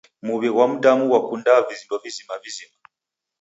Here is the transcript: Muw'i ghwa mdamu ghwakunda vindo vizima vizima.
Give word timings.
Muw'i 0.25 0.49
ghwa 0.53 0.65
mdamu 0.71 1.03
ghwakunda 1.09 1.51
vindo 1.67 1.95
vizima 2.03 2.33
vizima. 2.43 2.75